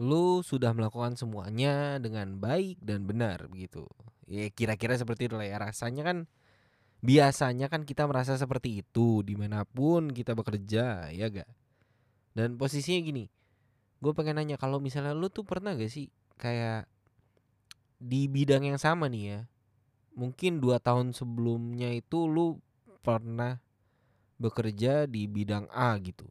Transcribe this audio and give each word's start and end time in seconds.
lu 0.00 0.40
sudah 0.40 0.72
melakukan 0.72 1.12
semuanya 1.12 2.00
dengan 2.00 2.40
baik 2.40 2.80
dan 2.80 3.04
benar 3.04 3.44
begitu. 3.52 3.84
Ya 4.24 4.48
kira-kira 4.48 4.96
seperti 4.96 5.28
itu 5.28 5.36
lah 5.36 5.44
ya 5.44 5.60
rasanya 5.60 6.00
kan 6.08 6.18
biasanya 7.04 7.68
kan 7.68 7.84
kita 7.84 8.08
merasa 8.08 8.40
seperti 8.40 8.80
itu 8.80 9.20
di 9.20 9.36
mana 9.36 9.68
pun 9.68 10.08
kita 10.08 10.32
bekerja 10.32 11.12
ya 11.12 11.26
gak. 11.28 11.44
Dan 12.32 12.56
posisinya 12.56 12.96
gini, 13.04 13.28
gue 14.00 14.12
pengen 14.16 14.40
nanya 14.40 14.56
kalau 14.56 14.80
misalnya 14.80 15.12
lu 15.12 15.28
tuh 15.28 15.44
pernah 15.44 15.76
gak 15.76 15.92
sih 15.92 16.08
kayak 16.40 16.88
di 18.00 18.24
bidang 18.24 18.64
yang 18.64 18.80
sama 18.80 19.04
nih 19.12 19.24
ya, 19.36 19.40
mungkin 20.16 20.64
dua 20.64 20.80
tahun 20.80 21.12
sebelumnya 21.12 21.92
itu 21.92 22.24
lu 22.24 22.56
pernah 23.04 23.60
bekerja 24.40 25.04
di 25.04 25.28
bidang 25.28 25.68
A 25.68 25.92
gitu 26.00 26.24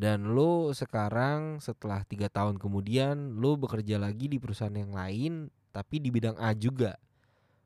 dan 0.00 0.32
lu 0.32 0.72
sekarang 0.72 1.60
setelah 1.60 2.00
tiga 2.08 2.32
tahun 2.32 2.56
kemudian 2.56 3.36
lu 3.36 3.60
bekerja 3.60 4.00
lagi 4.00 4.32
di 4.32 4.40
perusahaan 4.40 4.72
yang 4.72 4.96
lain 4.96 5.52
tapi 5.76 6.00
di 6.00 6.08
bidang 6.08 6.40
A 6.40 6.56
juga. 6.56 6.96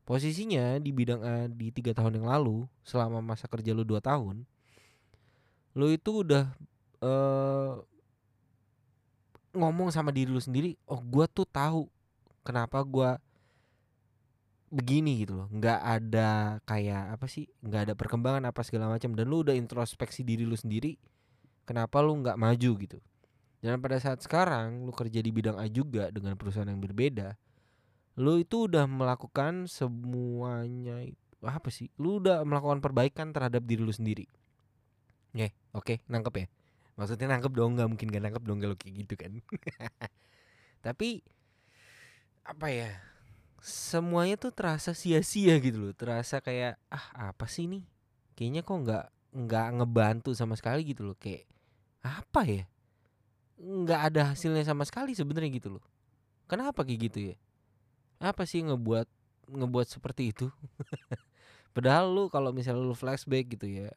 Posisinya 0.02 0.82
di 0.82 0.90
bidang 0.90 1.22
A 1.22 1.46
di 1.46 1.70
tiga 1.70 1.94
tahun 1.94 2.18
yang 2.18 2.26
lalu 2.26 2.66
selama 2.82 3.22
masa 3.22 3.46
kerja 3.46 3.70
lu 3.70 3.86
dua 3.86 4.02
tahun 4.02 4.42
lu 5.74 5.90
itu 5.90 6.22
udah 6.22 6.54
uh, 7.02 7.82
ngomong 9.54 9.90
sama 9.90 10.14
diri 10.14 10.30
lu 10.30 10.38
sendiri 10.38 10.78
oh 10.86 11.02
gua 11.02 11.26
tuh 11.26 11.46
tahu 11.46 11.90
kenapa 12.46 12.82
gua 12.82 13.22
begini 14.74 15.22
gitu 15.22 15.38
loh. 15.38 15.48
Nggak 15.54 15.80
ada 15.86 16.58
kayak 16.66 17.14
apa 17.14 17.26
sih 17.30 17.46
nggak 17.62 17.90
ada 17.90 17.94
perkembangan 17.94 18.42
apa 18.50 18.66
segala 18.66 18.90
macam. 18.90 19.14
Dan 19.14 19.30
lu 19.30 19.46
udah 19.46 19.54
introspeksi 19.54 20.26
diri 20.26 20.42
lu 20.42 20.58
sendiri 20.58 20.98
kenapa 21.64 22.00
lu 22.00 22.20
nggak 22.20 22.38
maju 22.38 22.70
gitu? 22.80 22.98
Dan 23.64 23.80
pada 23.80 23.96
saat 23.96 24.20
sekarang 24.20 24.84
lu 24.84 24.92
kerja 24.92 25.24
di 25.24 25.32
bidang 25.32 25.56
A 25.56 25.64
juga 25.68 26.12
dengan 26.12 26.36
perusahaan 26.36 26.68
yang 26.68 26.80
berbeda 26.80 27.36
lu 28.14 28.38
itu 28.38 28.70
udah 28.70 28.86
melakukan 28.86 29.66
semuanya 29.66 31.02
apa 31.42 31.68
sih? 31.68 31.90
Lu 31.98 32.22
udah 32.22 32.46
melakukan 32.46 32.78
perbaikan 32.78 33.34
terhadap 33.34 33.66
diri 33.66 33.82
lu 33.82 33.90
sendiri. 33.90 34.30
Ya 35.34 35.50
yeah, 35.50 35.52
oke 35.74 35.82
okay, 35.82 35.96
nangkep 36.06 36.34
ya? 36.38 36.46
Maksudnya 36.94 37.26
nangkep 37.34 37.52
dong 37.58 37.74
nggak 37.74 37.88
mungkin 37.90 38.06
gak 38.14 38.22
nangkep 38.22 38.42
dong 38.46 38.58
kalau 38.62 38.76
kayak 38.78 38.94
gitu 39.02 39.14
kan. 39.18 39.32
Tapi 40.86 41.26
apa 42.46 42.68
ya 42.70 42.90
semuanya 43.64 44.36
tuh 44.38 44.54
terasa 44.54 44.94
sia-sia 44.94 45.58
gitu 45.58 45.90
loh. 45.90 45.92
Terasa 45.92 46.38
kayak 46.38 46.78
ah 46.86 47.34
apa 47.34 47.50
sih 47.50 47.66
nih 47.66 47.82
kayaknya 48.38 48.62
kok 48.62 48.78
nggak 48.78 49.04
nggak 49.34 49.66
ngebantu 49.82 50.30
sama 50.38 50.54
sekali 50.54 50.86
gitu 50.86 51.02
loh. 51.02 51.18
Kayak 51.18 51.50
apa 52.04 52.44
ya? 52.44 52.64
Nggak 53.56 54.00
ada 54.12 54.22
hasilnya 54.36 54.62
sama 54.68 54.84
sekali 54.84 55.16
sebenarnya 55.16 55.48
gitu 55.56 55.80
loh. 55.80 55.84
Kenapa 56.44 56.84
kayak 56.84 57.00
gitu 57.08 57.18
ya? 57.32 57.36
Apa 58.20 58.44
sih 58.44 58.60
ngebuat 58.60 59.08
ngebuat 59.48 59.86
seperti 59.88 60.36
itu? 60.36 60.52
Padahal 61.74 62.12
lu 62.12 62.28
kalau 62.28 62.52
misalnya 62.52 62.84
lu 62.84 62.94
flashback 62.94 63.56
gitu 63.56 63.66
ya 63.66 63.88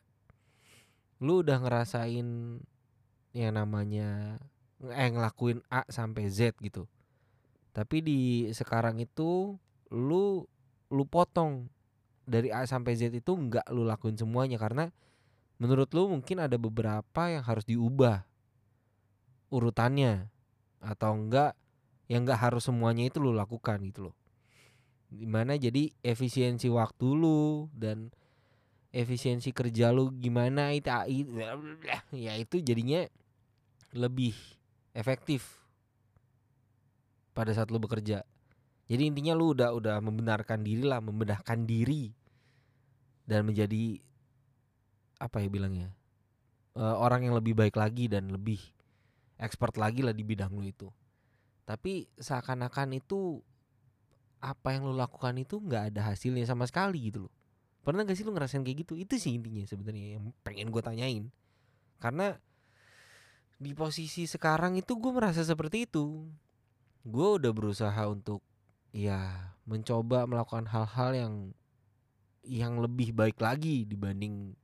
lu 1.17 1.41
udah 1.41 1.57
ngerasain 1.61 2.27
yang 3.33 3.53
namanya 3.53 4.37
eh 4.81 5.09
ngelakuin 5.09 5.65
A 5.73 5.85
sampai 5.89 6.29
Z 6.29 6.53
gitu. 6.61 6.85
Tapi 7.73 8.01
di 8.01 8.19
sekarang 8.53 9.01
itu 9.01 9.57
lu 9.89 10.45
lu 10.93 11.03
potong. 11.05 11.69
Dari 12.27 12.51
A 12.51 12.67
sampai 12.67 12.93
Z 12.99 13.15
itu 13.15 13.31
nggak 13.33 13.71
lu 13.71 13.87
lakuin 13.87 14.19
semuanya 14.19 14.59
karena 14.59 14.91
menurut 15.57 15.89
lu 15.93 16.09
mungkin 16.09 16.37
ada 16.41 16.55
beberapa 16.57 17.29
yang 17.29 17.41
harus 17.41 17.65
diubah 17.65 18.25
urutannya 19.49 20.29
atau 20.81 21.17
enggak 21.17 21.57
yang 22.07 22.23
enggak 22.23 22.39
harus 22.39 22.63
semuanya 22.69 23.09
itu 23.09 23.17
lu 23.19 23.33
lakukan 23.33 23.81
gitu 23.83 24.11
loh. 24.11 24.15
Di 25.07 25.27
mana 25.27 25.55
jadi 25.55 25.91
efisiensi 26.03 26.67
waktu 26.69 27.07
lu 27.09 27.71
dan 27.73 28.11
efisiensi 28.91 29.51
kerja 29.51 29.91
lu 29.91 30.13
gimana 30.15 30.71
itu 30.75 30.89
ya 32.25 32.33
itu 32.37 32.61
jadinya 32.63 33.03
lebih 33.95 34.35
efektif 34.95 35.63
pada 37.33 37.51
saat 37.53 37.69
lu 37.73 37.81
bekerja. 37.81 38.23
Jadi 38.87 39.03
intinya 39.03 39.35
lu 39.35 39.51
udah 39.51 39.75
udah 39.75 39.99
membenarkan 39.99 40.63
diri 40.63 40.83
lah 40.87 41.03
membenahkan 41.03 41.67
diri 41.67 42.15
dan 43.27 43.43
menjadi 43.43 43.99
apa 45.17 45.41
ya 45.41 45.49
bilangnya 45.49 45.89
uh, 46.77 46.95
orang 47.01 47.25
yang 47.25 47.35
lebih 47.35 47.57
baik 47.57 47.75
lagi 47.75 48.05
dan 48.05 48.29
lebih 48.29 48.61
expert 49.41 49.75
lagi 49.77 50.05
lah 50.05 50.13
di 50.13 50.21
bidang 50.21 50.53
lu 50.53 50.65
itu. 50.65 50.89
Tapi 51.67 52.07
seakan-akan 52.17 52.95
itu 52.95 53.41
apa 54.37 54.77
yang 54.77 54.85
lu 54.87 54.93
lakukan 54.93 55.33
itu 55.41 55.57
nggak 55.57 55.93
ada 55.93 56.13
hasilnya 56.13 56.45
sama 56.45 56.69
sekali 56.69 57.09
gitu 57.09 57.27
loh. 57.27 57.33
Pernah 57.81 58.03
gak 58.03 58.19
sih 58.19 58.27
lu 58.27 58.35
ngerasain 58.35 58.67
kayak 58.67 58.83
gitu? 58.83 58.93
Itu 58.99 59.15
sih 59.15 59.39
intinya 59.39 59.63
sebenarnya 59.63 60.19
yang 60.19 60.35
pengen 60.43 60.67
gue 60.67 60.83
tanyain. 60.83 61.31
Karena 62.03 62.35
di 63.57 63.71
posisi 63.71 64.27
sekarang 64.27 64.75
itu 64.75 64.99
gue 64.99 65.11
merasa 65.11 65.39
seperti 65.41 65.87
itu. 65.87 66.27
Gue 67.07 67.39
udah 67.39 67.51
berusaha 67.55 68.03
untuk 68.11 68.43
ya 68.91 69.55
mencoba 69.63 70.27
melakukan 70.27 70.67
hal-hal 70.67 71.11
yang 71.15 71.33
yang 72.43 72.79
lebih 72.79 73.15
baik 73.15 73.39
lagi 73.39 73.87
dibanding 73.87 74.55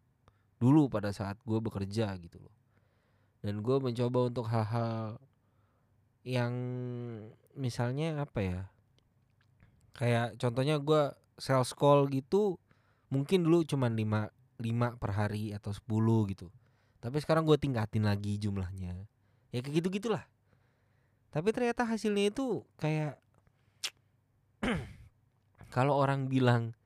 dulu 0.64 0.88
pada 0.88 1.12
saat 1.12 1.36
gue 1.44 1.60
bekerja 1.60 2.16
gitu 2.24 2.40
loh. 2.40 2.56
Dan 3.44 3.60
gue 3.60 3.76
mencoba 3.84 4.32
untuk 4.32 4.48
hal-hal 4.48 5.20
yang 6.24 6.56
misalnya 7.60 8.24
apa 8.24 8.40
ya 8.40 8.62
kayak 10.00 10.40
contohnya 10.40 10.80
gue 10.80 11.12
sales 11.36 11.76
call 11.76 12.08
gitu 12.08 12.56
mungkin 13.12 13.44
dulu 13.44 13.68
cuma 13.68 13.92
5 13.92 14.32
5 14.64 15.02
per 15.04 15.12
hari 15.12 15.52
atau 15.52 15.76
10 15.76 16.32
gitu. 16.32 16.48
Tapi 17.04 17.20
sekarang 17.20 17.44
gue 17.44 17.60
tingkatin 17.60 18.08
lagi 18.08 18.40
jumlahnya. 18.40 18.96
Ya 19.52 19.60
kayak 19.60 19.84
gitu 19.84 19.92
gitulah 19.92 20.24
tapi 21.34 21.50
ternyata 21.50 21.82
hasilnya 21.82 22.30
itu 22.30 22.62
kayak 22.78 23.18
kalau 25.76 25.98
orang 25.98 26.30
bilang 26.30 26.78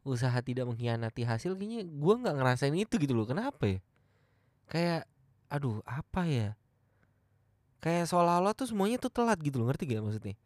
usaha 0.00 0.36
tidak 0.40 0.64
mengkhianati 0.64 1.28
hasil 1.28 1.56
kayaknya 1.60 1.84
gue 1.84 2.14
nggak 2.24 2.36
ngerasain 2.40 2.72
itu 2.72 2.96
gitu 2.96 3.12
loh. 3.12 3.28
Kenapa 3.28 3.68
ya? 3.68 3.78
Kayak 4.70 5.02
aduh 5.52 5.84
apa 5.84 6.24
ya? 6.24 6.48
Kayak 7.80 8.08
seolah-olah 8.12 8.52
tuh 8.56 8.68
semuanya 8.68 9.00
tuh 9.00 9.12
telat 9.12 9.40
gitu 9.40 9.60
loh 9.60 9.72
ngerti 9.72 9.88
gak 9.88 10.04
maksudnya? 10.04 10.36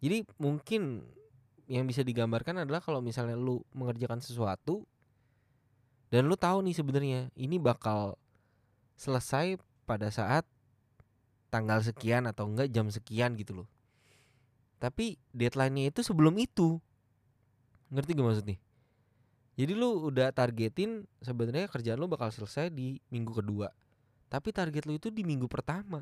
Jadi 0.00 0.24
mungkin 0.40 1.04
yang 1.68 1.84
bisa 1.84 2.00
digambarkan 2.00 2.64
adalah 2.64 2.80
kalau 2.80 3.04
misalnya 3.04 3.36
lu 3.36 3.60
mengerjakan 3.76 4.20
sesuatu 4.20 4.84
dan 6.08 6.28
lu 6.28 6.36
tahu 6.36 6.64
nih 6.64 6.76
sebenarnya 6.76 7.20
ini 7.36 7.56
bakal 7.56 8.16
selesai 8.96 9.56
pada 9.88 10.08
saat 10.12 10.44
tanggal 11.52 11.80
sekian 11.84 12.24
atau 12.28 12.48
enggak 12.48 12.72
jam 12.72 12.88
sekian 12.88 13.36
gitu 13.36 13.64
loh. 13.64 13.68
Tapi 14.80 15.20
deadline-nya 15.30 15.92
itu 15.94 16.00
sebelum 16.02 16.34
itu. 16.40 16.80
Ngerti 17.92 18.16
gak 18.16 18.24
maksudnya 18.24 18.56
jadi 19.52 19.76
lu 19.76 20.08
udah 20.08 20.32
targetin 20.32 21.04
sebenarnya 21.20 21.68
kerjaan 21.68 22.00
lu 22.00 22.08
bakal 22.08 22.32
selesai 22.32 22.72
di 22.72 22.96
minggu 23.12 23.36
kedua. 23.36 23.68
Tapi 24.32 24.48
target 24.48 24.88
lu 24.88 24.96
itu 24.96 25.12
di 25.12 25.28
minggu 25.28 25.44
pertama. 25.44 26.00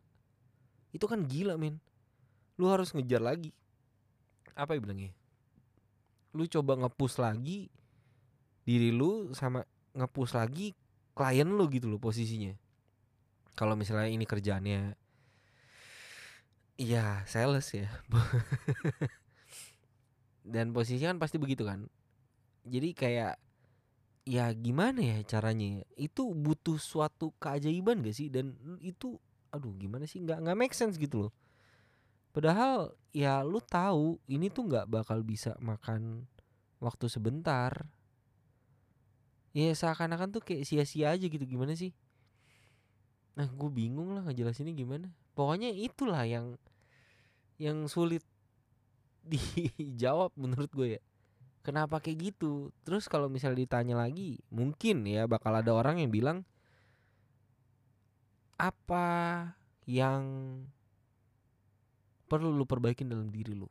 Itu 0.94 1.10
kan 1.10 1.26
gila, 1.26 1.58
men. 1.58 1.82
Lu 2.54 2.70
harus 2.70 2.94
ngejar 2.94 3.18
lagi. 3.18 3.50
Apa 4.54 4.78
ya 4.78 4.80
bilangnya? 4.82 5.10
Lu 6.30 6.46
coba 6.46 6.78
ngepush 6.78 7.18
lagi 7.18 7.66
diri 8.62 8.94
lu 8.94 9.34
sama 9.34 9.66
ngepush 9.98 10.38
lagi 10.38 10.78
klien 11.18 11.50
lu 11.50 11.66
gitu 11.74 11.90
loh 11.90 11.98
posisinya. 11.98 12.54
Kalau 13.58 13.74
misalnya 13.74 14.14
ini 14.14 14.22
kerjaannya 14.22 14.94
Iya, 16.80 17.28
sales 17.28 17.66
ya. 17.76 17.90
Dan 20.54 20.70
posisinya 20.70 21.12
kan 21.12 21.18
pasti 21.18 21.36
begitu 21.36 21.66
kan 21.66 21.90
jadi 22.70 22.88
kayak 22.94 23.34
ya 24.22 24.46
gimana 24.54 25.02
ya 25.02 25.18
caranya 25.26 25.82
ya? 25.82 25.84
itu 26.06 26.22
butuh 26.30 26.78
suatu 26.78 27.34
keajaiban 27.42 27.98
gak 28.06 28.14
sih? 28.14 28.30
Dan 28.30 28.54
itu 28.78 29.18
aduh 29.50 29.74
gimana 29.74 30.06
sih? 30.06 30.22
Nggak 30.22 30.38
nggak 30.46 30.58
make 30.58 30.76
sense 30.78 30.94
gitu 30.94 31.26
loh. 31.26 31.32
Padahal 32.30 32.94
ya 33.10 33.42
lu 33.42 33.58
tahu 33.58 34.22
ini 34.30 34.46
tuh 34.54 34.70
nggak 34.70 34.86
bakal 34.86 35.26
bisa 35.26 35.58
makan 35.58 36.30
waktu 36.78 37.10
sebentar. 37.10 37.74
Ya 39.50 39.74
seakan-akan 39.74 40.38
tuh 40.38 40.42
kayak 40.46 40.62
sia-sia 40.62 41.10
aja 41.10 41.26
gitu 41.26 41.42
gimana 41.42 41.74
sih? 41.74 41.90
Nah 43.34 43.50
gue 43.50 43.70
bingung 43.74 44.14
lah 44.14 44.22
ngejelasinnya 44.30 44.78
gimana. 44.78 45.10
Pokoknya 45.34 45.74
itulah 45.74 46.22
yang 46.22 46.54
yang 47.58 47.90
sulit 47.90 48.22
dijawab 49.26 50.30
menurut 50.38 50.70
gue 50.70 50.88
ya 50.96 51.02
kenapa 51.60 52.00
kayak 52.00 52.32
gitu? 52.32 52.72
Terus 52.84 53.06
kalau 53.06 53.28
misalnya 53.28 53.64
ditanya 53.64 53.96
lagi 54.00 54.40
mungkin 54.48 55.04
ya 55.04 55.28
bakal 55.28 55.52
ada 55.56 55.72
orang 55.72 56.00
yang 56.00 56.10
bilang 56.12 56.44
apa 58.60 59.06
yang 59.88 60.22
perlu 62.28 62.52
lu 62.52 62.64
perbaikin 62.68 63.08
dalam 63.08 63.32
diri 63.32 63.56
lu? 63.56 63.68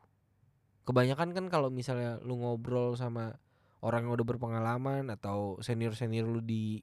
Kebanyakan 0.86 1.38
kan 1.38 1.45
kalau 1.53 1.69
misalnya 1.69 2.18
lu 2.25 2.41
ngobrol 2.41 2.97
sama 2.97 3.38
orang 3.86 4.09
yang 4.09 4.13
udah 4.18 4.27
berpengalaman 4.27 5.07
atau 5.13 5.62
senior 5.62 5.94
senior 5.94 6.25
lu 6.25 6.42
di 6.42 6.81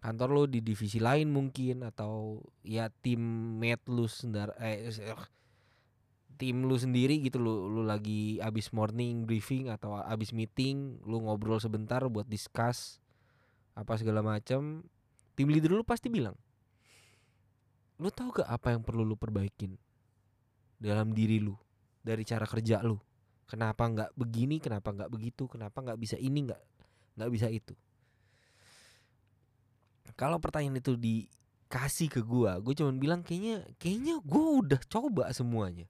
kantor 0.00 0.28
lu 0.32 0.42
di 0.48 0.64
divisi 0.64 0.96
lain 0.96 1.28
mungkin 1.28 1.84
atau 1.84 2.40
ya 2.64 2.88
tim 2.88 3.20
mate 3.60 3.84
lu 3.92 4.08
sendiri 4.08 4.56
eh, 4.58 4.88
tim 6.40 6.64
lu 6.64 6.72
sendiri 6.80 7.20
gitu 7.20 7.36
lu 7.36 7.68
lu 7.68 7.84
lagi 7.84 8.40
abis 8.40 8.72
morning 8.72 9.28
briefing 9.28 9.68
atau 9.68 10.00
abis 10.00 10.32
meeting 10.32 10.96
lu 11.04 11.20
ngobrol 11.20 11.60
sebentar 11.60 12.00
buat 12.08 12.24
discuss 12.24 12.96
apa 13.76 14.00
segala 14.00 14.24
macam 14.24 14.80
tim 15.36 15.48
leader 15.52 15.76
lu 15.76 15.84
pasti 15.84 16.08
bilang 16.08 16.32
lu 18.00 18.08
tahu 18.08 18.40
gak 18.40 18.48
apa 18.48 18.72
yang 18.72 18.80
perlu 18.80 19.04
lu 19.04 19.20
perbaikin 19.20 19.76
dalam 20.80 21.12
diri 21.12 21.36
lu 21.36 21.52
dari 22.00 22.24
cara 22.24 22.48
kerja 22.48 22.80
lu? 22.80 22.96
Kenapa 23.44 23.84
nggak 23.84 24.16
begini 24.16 24.56
kenapa 24.62 24.94
nggak 24.94 25.10
begitu 25.12 25.44
kenapa 25.50 25.84
nggak 25.84 25.98
bisa 26.00 26.16
ini 26.16 26.48
nggak 26.48 26.62
nggak 27.20 27.30
bisa 27.30 27.46
itu? 27.52 27.76
Kalau 30.16 30.40
pertanyaan 30.40 30.80
itu 30.80 30.96
dikasih 30.96 32.08
ke 32.08 32.20
gua 32.24 32.56
gue 32.58 32.72
cuman 32.72 32.96
bilang 32.96 33.20
kayaknya 33.20 33.68
kayaknya 33.76 34.18
gue 34.22 34.44
udah 34.64 34.80
coba 34.88 35.30
semuanya 35.30 35.86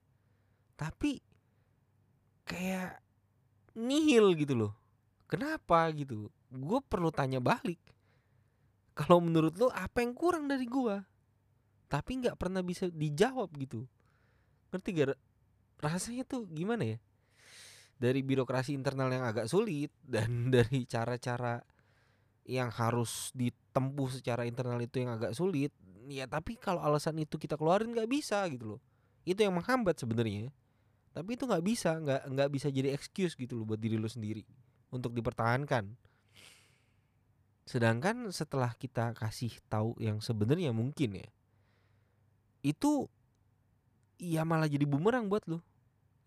tapi 0.81 1.21
kayak 2.49 2.97
nihil 3.77 4.33
gitu 4.33 4.57
loh. 4.57 4.73
Kenapa 5.29 5.85
gitu? 5.93 6.33
Gue 6.49 6.81
perlu 6.81 7.13
tanya 7.13 7.37
balik. 7.37 7.77
Kalau 8.97 9.21
menurut 9.21 9.53
lo 9.61 9.69
apa 9.69 10.01
yang 10.01 10.17
kurang 10.17 10.49
dari 10.49 10.65
gua? 10.65 11.05
Tapi 11.85 12.25
nggak 12.25 12.35
pernah 12.35 12.65
bisa 12.65 12.89
dijawab 12.89 13.53
gitu. 13.61 13.85
Ngerti 14.73 14.89
gak 14.97 15.15
rasanya 15.79 16.25
tuh 16.25 16.49
gimana 16.49 16.97
ya? 16.97 16.97
Dari 18.01 18.25
birokrasi 18.25 18.73
internal 18.73 19.13
yang 19.13 19.23
agak 19.23 19.45
sulit 19.47 19.93
dan 20.03 20.49
dari 20.49 20.89
cara-cara 20.89 21.61
yang 22.41 22.73
harus 22.73 23.29
ditempuh 23.37 24.09
secara 24.17 24.49
internal 24.49 24.81
itu 24.81 24.97
yang 24.97 25.13
agak 25.13 25.37
sulit 25.37 25.69
ya 26.09 26.25
tapi 26.25 26.57
kalau 26.57 26.81
alasan 26.81 27.21
itu 27.21 27.37
kita 27.37 27.53
keluarin 27.53 27.93
nggak 27.93 28.09
bisa 28.09 28.43
gitu 28.49 28.75
loh. 28.75 28.81
Itu 29.23 29.45
yang 29.45 29.55
menghambat 29.55 30.01
sebenarnya 30.01 30.49
tapi 31.11 31.35
itu 31.35 31.43
nggak 31.43 31.63
bisa 31.63 31.99
nggak 31.99 32.21
nggak 32.31 32.49
bisa 32.51 32.67
jadi 32.71 32.95
excuse 32.95 33.35
gitu 33.35 33.59
loh 33.59 33.67
buat 33.67 33.79
diri 33.79 33.99
lo 33.99 34.07
sendiri 34.07 34.47
untuk 34.91 35.11
dipertahankan. 35.11 35.91
Sedangkan 37.67 38.31
setelah 38.31 38.71
kita 38.75 39.11
kasih 39.15 39.51
tahu 39.67 39.95
yang 39.99 40.23
sebenarnya 40.23 40.71
mungkin 40.71 41.19
ya 41.19 41.29
itu 42.61 43.09
ya 44.21 44.45
malah 44.45 44.69
jadi 44.69 44.85
bumerang 44.85 45.25
buat 45.25 45.41
lu 45.49 45.57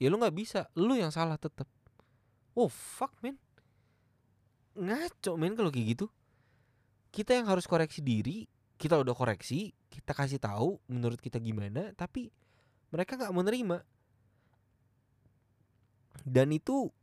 ya 0.02 0.10
lu 0.10 0.18
nggak 0.18 0.34
bisa 0.34 0.66
lu 0.74 0.98
yang 0.98 1.14
salah 1.14 1.38
tetap 1.38 1.70
oh 2.58 2.66
fuck 2.66 3.14
man 3.22 3.38
ngaco 4.74 5.32
men 5.40 5.56
kalau 5.56 5.70
kayak 5.72 5.96
gitu. 5.96 6.06
Kita 7.14 7.30
yang 7.30 7.46
harus 7.46 7.70
koreksi 7.70 8.02
diri 8.02 8.42
kita 8.74 8.98
udah 8.98 9.14
koreksi 9.14 9.70
kita 9.86 10.12
kasih 10.12 10.42
tahu 10.42 10.82
menurut 10.90 11.22
kita 11.22 11.38
gimana 11.38 11.94
tapi 11.94 12.34
mereka 12.90 13.14
nggak 13.14 13.30
menerima 13.30 13.76
dan 16.22 16.54
itu 16.54 16.94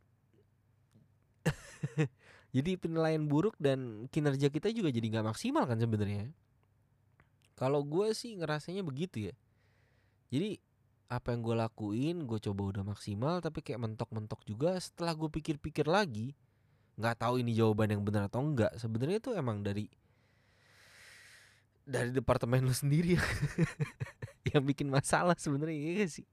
jadi 2.56 2.80
penilaian 2.80 3.28
buruk 3.28 3.58
dan 3.60 4.08
kinerja 4.08 4.48
kita 4.48 4.72
juga 4.72 4.88
jadi 4.88 5.06
nggak 5.12 5.26
maksimal 5.36 5.68
kan 5.68 5.76
sebenarnya. 5.76 6.32
Kalau 7.52 7.84
gue 7.84 8.16
sih 8.16 8.32
ngerasanya 8.40 8.80
begitu 8.80 9.28
ya. 9.28 9.34
Jadi 10.32 10.56
apa 11.12 11.36
yang 11.36 11.44
gue 11.44 11.56
lakuin 11.60 12.16
gue 12.24 12.40
coba 12.40 12.62
udah 12.72 12.84
maksimal 12.88 13.44
tapi 13.44 13.60
kayak 13.60 13.84
mentok-mentok 13.84 14.40
juga 14.48 14.80
setelah 14.80 15.12
gue 15.12 15.28
pikir-pikir 15.28 15.84
lagi 15.84 16.32
nggak 16.96 17.20
tahu 17.20 17.44
ini 17.44 17.52
jawaban 17.52 17.92
yang 17.92 18.00
benar 18.00 18.32
atau 18.32 18.40
enggak 18.40 18.72
sebenarnya 18.80 19.20
itu 19.20 19.36
emang 19.36 19.60
dari 19.60 19.92
dari 21.84 22.16
departemen 22.16 22.64
lu 22.64 22.72
sendiri 22.72 23.20
yang 24.56 24.64
bikin 24.64 24.88
masalah 24.88 25.36
sebenarnya 25.36 26.00
ya 26.00 26.08
sih 26.08 26.24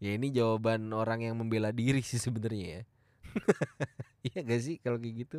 ya 0.00 0.16
ini 0.16 0.32
jawaban 0.32 0.90
orang 0.96 1.28
yang 1.28 1.36
membela 1.36 1.70
diri 1.70 2.00
sih 2.00 2.18
sebenarnya 2.18 2.80
ya. 2.80 2.82
Iya 4.20 4.44
gak 4.44 4.60
sih 4.60 4.76
kalau 4.76 5.00
kayak 5.00 5.16
gitu? 5.24 5.38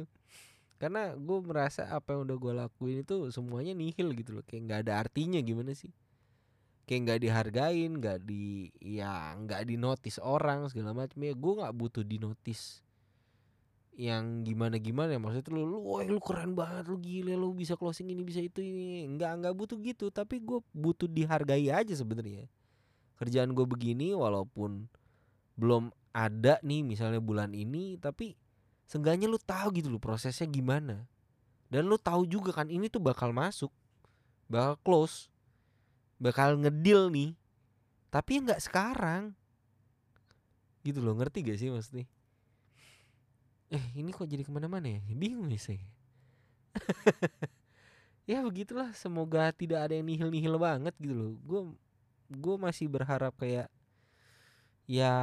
Karena 0.82 1.14
gue 1.14 1.40
merasa 1.46 1.86
apa 1.94 2.18
yang 2.18 2.26
udah 2.26 2.38
gue 2.42 2.54
lakuin 2.66 2.98
itu 3.06 3.30
semuanya 3.30 3.78
nihil 3.78 4.10
gitu 4.18 4.34
loh. 4.34 4.42
Kayak 4.42 4.62
nggak 4.66 4.80
ada 4.90 4.94
artinya 5.06 5.38
gimana 5.38 5.78
sih? 5.78 5.94
Kayak 6.90 7.02
nggak 7.06 7.20
dihargain 7.22 7.92
nggak 8.02 8.18
di 8.26 8.74
ya 8.82 9.38
nggak 9.38 9.70
dinotis 9.70 10.18
orang 10.18 10.66
segala 10.74 10.98
macam. 10.98 11.22
Ya 11.22 11.38
gue 11.38 11.54
nggak 11.62 11.76
butuh 11.78 12.02
dinotis 12.02 12.82
yang 13.94 14.42
gimana 14.42 14.82
gimana 14.82 15.14
ya 15.14 15.22
maksudnya 15.22 15.54
lu 15.54 15.68
lu 15.68 15.78
wah 15.86 16.02
lu 16.02 16.18
keren 16.18 16.58
banget 16.58 16.90
lu 16.90 16.98
gila 16.98 17.38
lu 17.38 17.54
bisa 17.54 17.78
closing 17.78 18.10
ini 18.10 18.26
bisa 18.26 18.42
itu 18.42 18.66
ini. 18.66 19.06
Nggak 19.14 19.46
nggak 19.46 19.54
butuh 19.54 19.78
gitu. 19.78 20.10
Tapi 20.10 20.42
gue 20.42 20.66
butuh 20.74 21.06
dihargai 21.06 21.70
aja 21.70 21.94
sebenarnya 21.94 22.50
kerjaan 23.22 23.54
gue 23.54 23.70
begini 23.70 24.18
walaupun 24.18 24.90
belum 25.54 25.94
ada 26.10 26.58
nih 26.66 26.82
misalnya 26.82 27.22
bulan 27.22 27.54
ini 27.54 28.02
tapi 28.02 28.34
seenggaknya 28.90 29.30
lu 29.30 29.38
tahu 29.38 29.78
gitu 29.78 29.94
loh 29.94 30.02
prosesnya 30.02 30.50
gimana. 30.50 31.06
Dan 31.70 31.86
lu 31.86 32.02
tahu 32.02 32.26
juga 32.26 32.50
kan 32.50 32.66
ini 32.68 32.90
tuh 32.90 32.98
bakal 32.98 33.30
masuk 33.30 33.70
bakal 34.50 34.76
close 34.82 35.32
bakal 36.18 36.58
ngedil 36.58 37.14
nih 37.14 37.38
tapi 38.10 38.42
nggak 38.42 38.58
sekarang. 38.58 39.38
Gitu 40.82 40.98
loh 40.98 41.14
ngerti 41.14 41.46
gak 41.46 41.62
sih 41.62 41.70
maksudnya? 41.70 42.10
Eh 43.70 43.86
ini 43.94 44.10
kok 44.10 44.26
jadi 44.26 44.42
ke 44.42 44.50
mana-mana 44.50 44.98
ya? 44.98 45.00
Bingung 45.14 45.54
ya 45.54 45.62
saya. 45.62 45.86
Ya 48.30 48.46
begitulah 48.46 48.94
semoga 48.94 49.50
tidak 49.52 49.90
ada 49.90 49.98
yang 49.98 50.08
nihil-nihil 50.08 50.56
banget 50.56 50.94
gitu 51.02 51.12
loh. 51.12 51.32
Gue 51.42 51.62
gue 52.32 52.56
masih 52.56 52.88
berharap 52.88 53.36
kayak 53.36 53.68
ya 54.88 55.14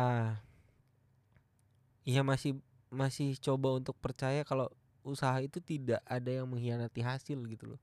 ya 2.05 2.21
masih 2.25 2.61
masih 2.93 3.37
coba 3.41 3.77
untuk 3.77 3.97
percaya 4.01 4.45
kalau 4.45 4.69
usaha 5.05 5.37
itu 5.41 5.61
tidak 5.61 6.05
ada 6.05 6.29
yang 6.29 6.49
mengkhianati 6.49 7.01
hasil 7.01 7.41
gitu 7.49 7.77
loh. 7.77 7.81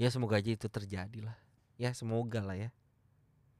Ya 0.00 0.08
semoga 0.08 0.40
aja 0.40 0.52
itu 0.52 0.68
terjadi 0.68 1.20
lah. 1.28 1.36
Ya 1.76 1.92
semoga 1.92 2.40
lah 2.40 2.56
ya 2.56 2.70